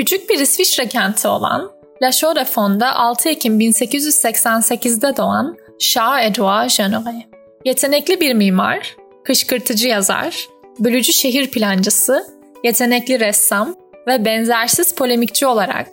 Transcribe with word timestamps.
Küçük 0.00 0.30
bir 0.30 0.38
İsviçre 0.38 0.88
kenti 0.88 1.28
olan 1.28 1.70
La 2.02 2.12
Chaux-de-Fonds'da 2.12 2.96
6 2.96 3.28
Ekim 3.28 3.60
1888'de 3.60 5.16
doğan 5.16 5.56
Charles-Edouard 5.78 6.68
Jeanneret. 6.68 7.26
Yetenekli 7.64 8.20
bir 8.20 8.34
mimar, 8.34 8.96
kışkırtıcı 9.24 9.88
yazar, 9.88 10.48
bölücü 10.78 11.12
şehir 11.12 11.50
plancısı, 11.50 12.26
yetenekli 12.64 13.20
ressam 13.20 13.76
ve 14.06 14.24
benzersiz 14.24 14.94
polemikçi 14.94 15.46
olarak 15.46 15.88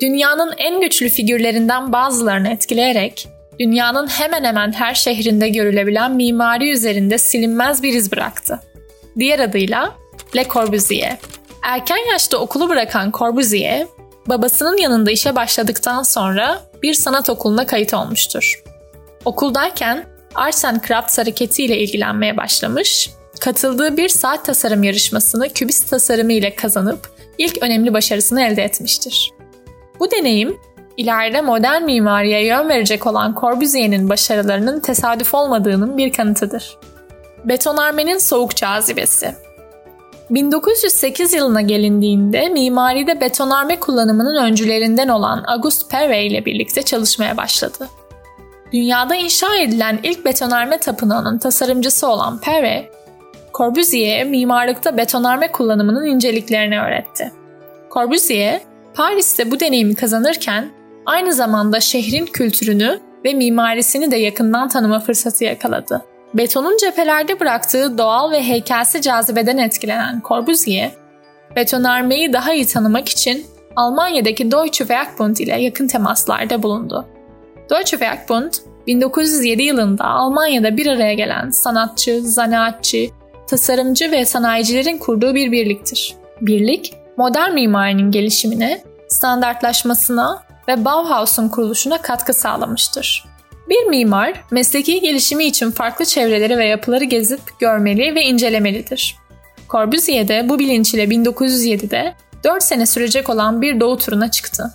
dünyanın 0.00 0.54
en 0.58 0.80
güçlü 0.80 1.08
figürlerinden 1.08 1.92
bazılarını 1.92 2.48
etkileyerek 2.48 3.28
dünyanın 3.58 4.06
hemen 4.06 4.44
hemen 4.44 4.72
her 4.72 4.94
şehrinde 4.94 5.48
görülebilen 5.48 6.12
mimari 6.12 6.70
üzerinde 6.70 7.18
silinmez 7.18 7.82
bir 7.82 7.92
iz 7.92 8.12
bıraktı. 8.12 8.60
Diğer 9.18 9.38
adıyla 9.38 9.94
Le 10.36 10.44
Corbusier. 10.48 11.16
Erken 11.64 12.10
yaşta 12.12 12.38
okulu 12.38 12.68
bırakan 12.68 13.12
Corbusier, 13.12 13.86
babasının 14.26 14.76
yanında 14.76 15.10
işe 15.10 15.36
başladıktan 15.36 16.02
sonra 16.02 16.60
bir 16.82 16.94
sanat 16.94 17.30
okuluna 17.30 17.66
kayıt 17.66 17.94
olmuştur. 17.94 18.62
Okuldayken 19.24 20.06
Arts 20.34 20.64
and 20.64 20.80
Crafts 20.88 21.18
hareketiyle 21.18 21.78
ilgilenmeye 21.78 22.36
başlamış, 22.36 23.10
katıldığı 23.40 23.96
bir 23.96 24.08
saat 24.08 24.44
tasarım 24.44 24.82
yarışmasını 24.82 25.48
kübist 25.48 25.90
tasarımı 25.90 26.32
ile 26.32 26.54
kazanıp 26.54 27.10
ilk 27.38 27.62
önemli 27.62 27.94
başarısını 27.94 28.42
elde 28.42 28.62
etmiştir. 28.62 29.30
Bu 30.00 30.10
deneyim, 30.10 30.56
ileride 30.96 31.40
modern 31.40 31.82
mimariye 31.82 32.46
yön 32.46 32.68
verecek 32.68 33.06
olan 33.06 33.36
Corbusier'in 33.40 34.10
başarılarının 34.10 34.80
tesadüf 34.80 35.34
olmadığının 35.34 35.98
bir 35.98 36.12
kanıtıdır. 36.12 36.78
Betonarmenin 37.44 38.18
soğuk 38.18 38.56
cazibesi 38.56 39.34
1908 40.30 41.32
yılına 41.32 41.60
gelindiğinde 41.60 42.48
mimaride 42.48 43.20
betonarme 43.20 43.80
kullanımının 43.80 44.44
öncülerinden 44.44 45.08
olan 45.08 45.44
Auguste 45.46 45.88
Perret 45.90 46.30
ile 46.30 46.44
birlikte 46.44 46.82
çalışmaya 46.82 47.36
başladı. 47.36 47.88
Dünyada 48.72 49.14
inşa 49.14 49.56
edilen 49.56 49.98
ilk 50.02 50.24
betonarme 50.24 50.78
tapınağının 50.78 51.38
tasarımcısı 51.38 52.08
olan 52.08 52.40
Perret, 52.40 52.90
Corbusier'e 53.54 54.24
mimarlıkta 54.24 54.96
betonarme 54.96 55.52
kullanımının 55.52 56.06
inceliklerini 56.06 56.80
öğretti. 56.80 57.32
Corbusier, 57.90 58.60
Paris'te 58.94 59.50
bu 59.50 59.60
deneyimi 59.60 59.94
kazanırken 59.94 60.70
aynı 61.06 61.34
zamanda 61.34 61.80
şehrin 61.80 62.26
kültürünü 62.26 63.00
ve 63.24 63.34
mimarisini 63.34 64.10
de 64.10 64.16
yakından 64.16 64.68
tanıma 64.68 65.00
fırsatı 65.00 65.44
yakaladı. 65.44 66.02
Betonun 66.34 66.76
cephelerde 66.76 67.40
bıraktığı 67.40 67.98
doğal 67.98 68.30
ve 68.30 68.42
heykelsi 68.42 69.02
cazibeden 69.02 69.58
etkilenen 69.58 70.22
Corbusier, 70.28 70.90
betonarmeyi 71.56 72.32
daha 72.32 72.52
iyi 72.52 72.66
tanımak 72.66 73.08
için 73.08 73.46
Almanya'daki 73.76 74.50
Deutsche 74.50 74.84
Werkbund 74.84 75.36
ile 75.36 75.60
yakın 75.60 75.88
temaslarda 75.88 76.62
bulundu. 76.62 77.06
Deutsche 77.70 77.98
Werkbund, 77.98 78.52
1907 78.86 79.62
yılında 79.62 80.04
Almanya'da 80.04 80.76
bir 80.76 80.86
araya 80.86 81.14
gelen 81.14 81.50
sanatçı, 81.50 82.20
zanaatçı, 82.22 83.06
tasarımcı 83.46 84.10
ve 84.10 84.24
sanayicilerin 84.24 84.98
kurduğu 84.98 85.34
bir 85.34 85.52
birliktir. 85.52 86.14
Birlik, 86.40 86.94
modern 87.16 87.52
mimarinin 87.52 88.10
gelişimine, 88.10 88.82
standartlaşmasına 89.08 90.42
ve 90.68 90.84
Bauhaus'un 90.84 91.48
kuruluşuna 91.48 92.02
katkı 92.02 92.32
sağlamıştır. 92.32 93.33
Bir 93.68 93.84
mimar, 93.84 94.44
mesleki 94.50 95.00
gelişimi 95.00 95.44
için 95.44 95.70
farklı 95.70 96.04
çevreleri 96.04 96.58
ve 96.58 96.66
yapıları 96.66 97.04
gezip 97.04 97.40
görmeli 97.58 98.14
ve 98.14 98.22
incelemelidir. 98.22 99.16
Corbusier 99.70 100.28
de 100.28 100.48
bu 100.48 100.58
bilinç 100.58 100.94
ile 100.94 101.04
1907'de 101.04 102.14
4 102.44 102.62
sene 102.62 102.86
sürecek 102.86 103.30
olan 103.30 103.62
bir 103.62 103.80
doğu 103.80 103.98
turuna 103.98 104.30
çıktı. 104.30 104.70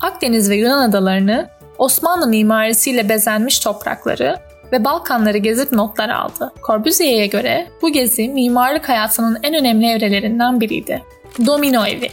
Akdeniz 0.00 0.50
ve 0.50 0.56
Yunan 0.56 0.88
adalarını, 0.88 1.48
Osmanlı 1.78 2.26
mimarisiyle 2.26 3.08
bezenmiş 3.08 3.58
toprakları 3.58 4.36
ve 4.72 4.84
Balkanları 4.84 5.38
gezip 5.38 5.72
notlar 5.72 6.08
aldı. 6.08 6.52
Corbusier'e 6.66 7.26
göre 7.26 7.66
bu 7.82 7.92
gezi 7.92 8.28
mimarlık 8.28 8.88
hayatının 8.88 9.38
en 9.42 9.54
önemli 9.54 9.86
evrelerinden 9.86 10.60
biriydi. 10.60 11.02
Domino 11.46 11.86
evi 11.86 12.08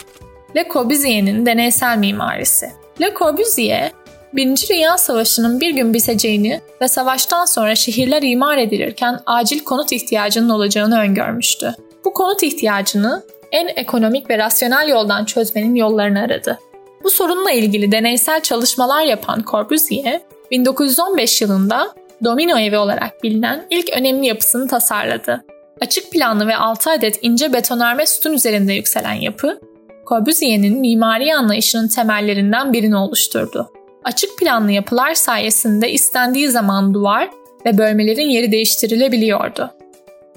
Le 0.56 0.68
Corbusier'in 0.74 1.46
deneysel 1.46 1.98
mimarisi. 1.98 2.72
Le 3.02 3.14
Corbusier, 3.20 3.92
Birinci 4.34 4.70
Dünya 4.70 4.98
Savaşı'nın 4.98 5.62
bir 5.62 5.70
gün 5.70 5.94
biteceğini 5.94 6.62
ve 6.82 6.88
savaştan 6.88 7.46
sonra 7.46 7.76
şehirler 7.76 8.22
imar 8.22 8.58
edilirken 8.58 9.20
acil 9.26 9.60
konut 9.60 9.92
ihtiyacının 9.92 10.50
olacağını 10.50 11.00
öngörmüştü. 11.00 11.76
Bu 12.06 12.14
konut 12.14 12.44
ihtiyacını 12.44 13.24
en 13.52 13.68
ekonomik 13.68 14.30
ve 14.30 14.38
rasyonel 14.38 14.88
yoldan 14.88 15.26
çözmenin 15.26 15.76
yollarını 15.76 16.20
aradı. 16.20 16.60
Bu 17.04 17.10
sorunla 17.10 17.52
ilgili 17.52 17.92
deneysel 17.92 18.42
çalışmalar 18.42 19.04
yapan 19.04 19.44
Corbusier, 19.52 20.22
1915 20.52 21.42
yılında 21.42 21.94
Domino 22.24 22.60
evi 22.60 22.78
olarak 22.78 23.24
bilinen 23.24 23.66
ilk 23.70 23.90
önemli 23.98 24.28
yapısını 24.28 24.68
tasarladı. 24.68 25.46
Açık 25.82 26.12
planlı 26.12 26.48
ve 26.48 26.56
6 26.56 26.92
adet 26.92 27.20
ince 27.22 27.54
betonarme 27.54 28.06
sütun 28.06 28.34
üzerinde 28.34 28.74
yükselen 28.74 29.14
yapı, 29.14 29.60
Corbusier'in 30.10 30.80
mimari 30.80 31.36
anlayışının 31.36 31.88
temellerinden 31.88 32.74
birini 32.74 32.96
oluşturdu. 32.98 33.72
Açık 34.04 34.40
planlı 34.40 34.72
yapılar 34.72 35.14
sayesinde 35.14 35.92
istendiği 35.92 36.50
zaman 36.50 36.94
duvar 36.94 37.30
ve 37.66 37.78
bölmelerin 37.78 38.30
yeri 38.30 38.52
değiştirilebiliyordu. 38.52 39.72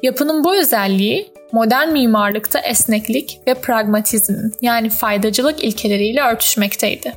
Yapının 0.02 0.44
bu 0.44 0.56
özelliği 0.56 1.32
modern 1.52 1.88
mimarlıkta 1.88 2.58
esneklik 2.58 3.40
ve 3.46 3.54
pragmatizmin 3.54 4.52
yani 4.60 4.90
faydacılık 4.90 5.64
ilkeleriyle 5.64 6.22
örtüşmekteydi. 6.22 7.12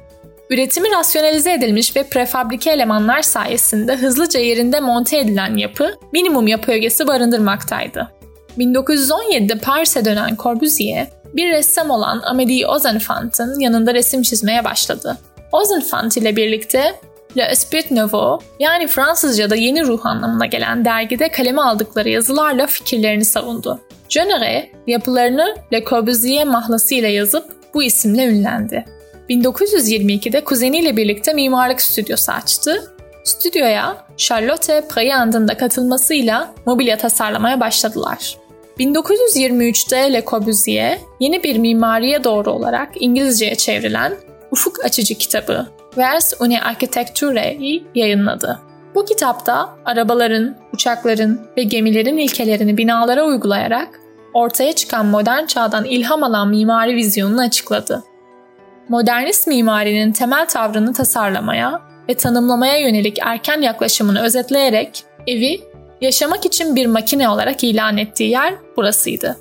Üretimi 0.50 0.92
rasyonalize 0.92 1.54
edilmiş 1.54 1.96
ve 1.96 2.04
prefabrike 2.04 2.72
elemanlar 2.72 3.22
sayesinde 3.22 3.96
hızlıca 3.96 4.40
yerinde 4.40 4.80
monte 4.80 5.18
edilen 5.18 5.58
yapı 5.58 5.94
minimum 6.14 6.48
yapı 6.48 6.72
ögesi 6.72 7.08
barındırmaktaydı. 7.08 8.12
1917'de 8.58 9.58
Paris'e 9.58 10.06
dönen 10.06 10.36
Corbusier, 10.36 11.08
bir 11.34 11.50
ressam 11.50 11.90
olan 11.90 12.20
Amédée 12.20 12.66
Ozenfant'ın 12.66 13.60
yanında 13.60 13.94
resim 13.94 14.22
çizmeye 14.22 14.64
başladı. 14.64 15.18
Ozenfant 15.52 16.18
ile 16.18 16.36
birlikte 16.36 16.96
Le 17.38 17.44
Esprit 17.44 17.92
Nouveau 17.92 18.40
yani 18.60 18.88
Fransızca'da 18.88 19.56
yeni 19.56 19.84
ruh 19.84 20.06
anlamına 20.06 20.46
gelen 20.46 20.86
dergide 20.86 21.30
kaleme 21.30 21.62
aldıkları 21.62 22.10
yazılarla 22.10 22.68
fikirlerini 22.68 23.26
savundu. 23.26 23.80
Jeanneret 24.10 24.70
yapılarını 24.88 25.56
Le 25.74 25.84
Corbusier 25.84 26.48
mahlası 26.48 26.96
ile 26.96 27.08
yazıp 27.08 27.46
bu 27.74 27.84
isimle 27.84 28.26
ünlendi. 28.26 28.86
1922'de 29.30 30.44
kuzeniyle 30.44 30.98
birlikte 30.98 31.34
mimarlık 31.34 31.82
stüdyosu 31.82 32.32
açtı. 32.32 32.94
Stüdyoya 33.24 34.06
Charlotte 34.18 34.88
Preyand'ın 34.90 35.48
da 35.48 35.58
katılmasıyla 35.58 36.54
mobilya 36.66 36.98
tasarlamaya 36.98 37.60
başladılar. 37.60 38.38
1923'te 38.80 40.14
Le 40.14 40.24
Corbusier 40.26 41.00
yeni 41.20 41.44
bir 41.44 41.58
mimariye 41.58 42.24
doğru 42.24 42.52
olarak 42.52 42.90
İngilizceye 43.00 43.56
çevrilen 43.56 44.14
ufuk 44.52 44.86
açıcı 44.86 45.16
kitabı 45.16 45.68
Vers 45.98 46.34
une 46.42 46.62
Architecture'yi 46.62 47.88
yayınladı. 47.96 48.60
Bu 48.96 49.06
kitapta 49.06 49.70
arabaların, 49.86 50.56
uçakların 50.74 51.42
ve 51.58 51.64
gemilerin 51.64 52.18
ilkelerini 52.18 52.78
binalara 52.78 53.24
uygulayarak 53.24 54.00
ortaya 54.34 54.74
çıkan 54.74 55.06
modern 55.06 55.46
çağdan 55.46 55.86
ilham 55.86 56.24
alan 56.24 56.50
mimari 56.50 56.96
vizyonunu 56.96 57.42
açıkladı. 57.42 58.04
Modernist 58.90 59.48
mimarinin 59.48 60.12
temel 60.12 60.48
tavrını 60.48 60.94
tasarlamaya 60.94 61.82
ve 62.10 62.14
tanımlamaya 62.14 62.78
yönelik 62.78 63.18
erken 63.22 63.62
yaklaşımını 63.62 64.22
özetleyerek 64.22 65.04
evi 65.28 65.62
yaşamak 66.02 66.46
için 66.46 66.76
bir 66.76 66.86
makine 66.86 67.30
olarak 67.30 67.64
ilan 67.64 67.98
ettiği 67.98 68.30
yer 68.30 68.54
burasıydı. 68.78 69.38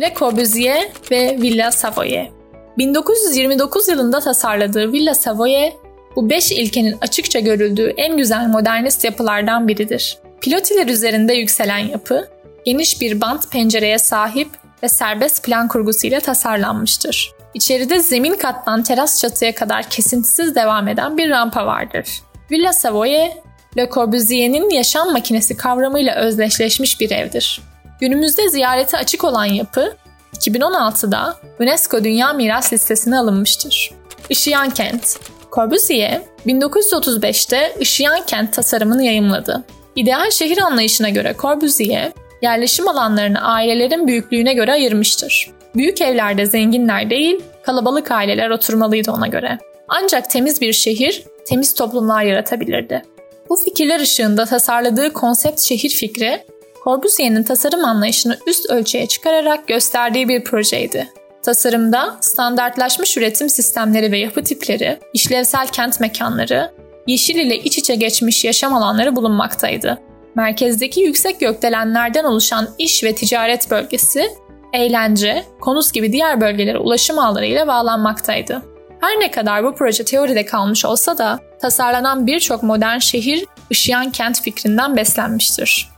Le 0.00 0.14
Corbusier 0.18 0.88
ve 1.10 1.36
Villa 1.42 1.70
Savoye 1.70 2.37
1929 2.78 3.88
yılında 3.88 4.20
tasarladığı 4.20 4.92
Villa 4.92 5.14
Savoye, 5.14 5.76
bu 6.16 6.30
beş 6.30 6.52
ilkenin 6.52 6.96
açıkça 7.00 7.40
görüldüğü 7.40 7.94
en 7.96 8.16
güzel 8.16 8.46
modernist 8.46 9.04
yapılardan 9.04 9.68
biridir. 9.68 10.18
Pilotiler 10.40 10.86
üzerinde 10.86 11.34
yükselen 11.34 11.78
yapı, 11.78 12.28
geniş 12.64 13.00
bir 13.00 13.20
bant 13.20 13.50
pencereye 13.50 13.98
sahip 13.98 14.48
ve 14.82 14.88
serbest 14.88 15.44
plan 15.44 15.68
kurgusuyla 15.68 16.20
tasarlanmıştır. 16.20 17.32
İçeride 17.54 18.00
zemin 18.00 18.34
kattan 18.34 18.82
teras 18.82 19.20
çatıya 19.20 19.54
kadar 19.54 19.90
kesintisiz 19.90 20.54
devam 20.54 20.88
eden 20.88 21.16
bir 21.16 21.30
rampa 21.30 21.66
vardır. 21.66 22.08
Villa 22.50 22.72
Savoye, 22.72 23.42
Le 23.76 23.88
Corbusier'in 23.90 24.70
yaşam 24.70 25.12
makinesi 25.12 25.56
kavramıyla 25.56 26.14
özdeşleşmiş 26.14 27.00
bir 27.00 27.10
evdir. 27.10 27.60
Günümüzde 28.00 28.48
ziyarete 28.48 28.96
açık 28.98 29.24
olan 29.24 29.44
yapı, 29.44 29.96
2016'da 30.32 31.36
UNESCO 31.60 32.04
Dünya 32.04 32.32
Miras 32.32 32.72
Listesi'ne 32.72 33.18
alınmıştır. 33.18 33.90
Işıyan 34.30 34.70
Kent 34.70 35.18
Corbusier, 35.52 36.22
1935'te 36.46 37.74
Işıyan 37.80 38.26
Kent 38.26 38.52
tasarımını 38.52 39.04
yayımladı. 39.04 39.64
İdeal 39.96 40.30
şehir 40.30 40.58
anlayışına 40.58 41.08
göre 41.08 41.34
Corbusier, 41.38 42.12
yerleşim 42.42 42.88
alanlarını 42.88 43.40
ailelerin 43.40 44.06
büyüklüğüne 44.06 44.54
göre 44.54 44.72
ayırmıştır. 44.72 45.50
Büyük 45.74 46.00
evlerde 46.00 46.46
zenginler 46.46 47.10
değil, 47.10 47.40
Kalabalık 47.62 48.10
aileler 48.10 48.50
oturmalıydı 48.50 49.12
ona 49.12 49.26
göre. 49.26 49.58
Ancak 49.88 50.30
temiz 50.30 50.60
bir 50.60 50.72
şehir, 50.72 51.24
temiz 51.46 51.74
toplumlar 51.74 52.22
yaratabilirdi. 52.22 53.02
Bu 53.48 53.56
fikirler 53.56 54.00
ışığında 54.00 54.46
tasarladığı 54.46 55.12
konsept 55.12 55.60
şehir 55.60 55.90
fikri, 55.90 56.44
Corbusier'in 56.84 57.42
tasarım 57.42 57.84
anlayışını 57.84 58.38
üst 58.46 58.70
ölçüye 58.70 59.06
çıkararak 59.06 59.68
gösterdiği 59.68 60.28
bir 60.28 60.44
projeydi. 60.44 61.08
Tasarımda 61.42 62.16
standartlaşmış 62.20 63.16
üretim 63.16 63.48
sistemleri 63.48 64.12
ve 64.12 64.18
yapı 64.18 64.44
tipleri, 64.44 64.98
işlevsel 65.14 65.66
kent 65.66 66.00
mekanları, 66.00 66.70
yeşil 67.06 67.36
ile 67.36 67.58
iç 67.58 67.78
içe 67.78 67.94
geçmiş 67.94 68.44
yaşam 68.44 68.74
alanları 68.74 69.16
bulunmaktaydı. 69.16 69.98
Merkezdeki 70.34 71.00
yüksek 71.00 71.40
gökdelenlerden 71.40 72.24
oluşan 72.24 72.68
iş 72.78 73.04
ve 73.04 73.14
ticaret 73.14 73.70
bölgesi, 73.70 74.30
eğlence, 74.72 75.44
konus 75.60 75.92
gibi 75.92 76.12
diğer 76.12 76.40
bölgelere 76.40 76.78
ulaşım 76.78 77.18
ağlarıyla 77.18 77.66
bağlanmaktaydı. 77.66 78.62
Her 79.00 79.20
ne 79.20 79.30
kadar 79.30 79.64
bu 79.64 79.74
proje 79.74 80.04
teoride 80.04 80.44
kalmış 80.44 80.84
olsa 80.84 81.18
da 81.18 81.38
tasarlanan 81.60 82.26
birçok 82.26 82.62
modern 82.62 82.98
şehir 82.98 83.44
ışıyan 83.70 84.10
kent 84.10 84.42
fikrinden 84.42 84.96
beslenmiştir. 84.96 85.88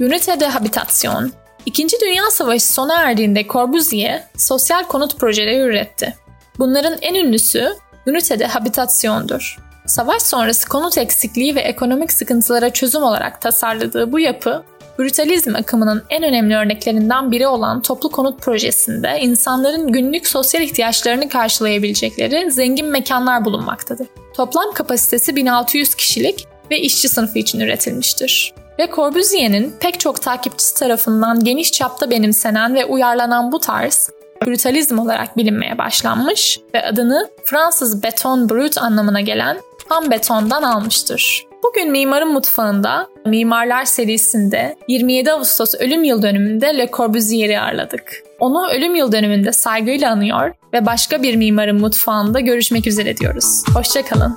Unité 0.00 0.40
de 0.40 0.46
Habitation 0.46 1.32
İkinci 1.66 1.96
Dünya 2.00 2.30
Savaşı 2.30 2.72
sona 2.72 2.94
erdiğinde 2.94 3.46
Corbusier 3.46 4.24
sosyal 4.36 4.84
konut 4.84 5.18
projeleri 5.18 5.58
üretti. 5.58 6.14
Bunların 6.58 6.98
en 7.02 7.14
ünlüsü 7.14 7.74
Unité 8.06 8.38
de 8.38 8.46
Habitation'dur. 8.46 9.58
Savaş 9.86 10.22
sonrası 10.22 10.68
konut 10.68 10.98
eksikliği 10.98 11.54
ve 11.54 11.60
ekonomik 11.60 12.12
sıkıntılara 12.12 12.70
çözüm 12.70 13.02
olarak 13.02 13.40
tasarladığı 13.40 14.12
bu 14.12 14.20
yapı, 14.20 14.64
brutalizm 14.98 15.54
akımının 15.54 16.02
en 16.10 16.22
önemli 16.22 16.56
örneklerinden 16.56 17.32
biri 17.32 17.46
olan 17.46 17.82
toplu 17.82 18.10
konut 18.10 18.40
projesinde 18.40 19.18
insanların 19.20 19.92
günlük 19.92 20.26
sosyal 20.26 20.62
ihtiyaçlarını 20.62 21.28
karşılayabilecekleri 21.28 22.50
zengin 22.50 22.86
mekanlar 22.86 23.44
bulunmaktadır. 23.44 24.06
Toplam 24.34 24.72
kapasitesi 24.74 25.36
1600 25.36 25.94
kişilik 25.94 26.46
ve 26.70 26.80
işçi 26.80 27.08
sınıfı 27.08 27.38
için 27.38 27.60
üretilmiştir. 27.60 28.54
Ve 28.78 28.88
Corbusier'in 28.96 29.74
pek 29.80 30.00
çok 30.00 30.22
takipçisi 30.22 30.74
tarafından 30.74 31.44
geniş 31.44 31.72
çapta 31.72 32.10
benimsenen 32.10 32.74
ve 32.74 32.84
uyarlanan 32.84 33.52
bu 33.52 33.60
tarz 33.60 34.10
brutalizm 34.46 34.98
olarak 34.98 35.36
bilinmeye 35.36 35.78
başlanmış 35.78 36.60
ve 36.74 36.86
adını 36.86 37.30
Fransız 37.44 38.02
beton 38.02 38.48
brut 38.48 38.78
anlamına 38.78 39.20
gelen 39.20 39.60
ham 39.88 40.10
betondan 40.10 40.62
almıştır. 40.62 41.46
Bugün 41.62 41.90
Mimarın 41.90 42.32
Mutfağı'nda 42.32 43.08
Mimarlar 43.26 43.84
serisinde 43.84 44.76
27 44.88 45.32
Ağustos 45.32 45.74
ölüm 45.74 46.04
yıl 46.04 46.22
dönümünde 46.22 46.78
Le 46.78 46.88
Corbusier'i 46.92 47.60
ağırladık. 47.60 48.22
Onu 48.40 48.68
ölüm 48.70 48.94
yıl 48.94 49.12
dönümünde 49.12 49.52
saygıyla 49.52 50.10
anıyor 50.10 50.52
ve 50.72 50.86
başka 50.86 51.22
bir 51.22 51.36
mimarın 51.36 51.80
mutfağında 51.80 52.40
görüşmek 52.40 52.86
üzere 52.86 53.16
diyoruz. 53.16 53.62
Hoşçakalın. 53.74 54.36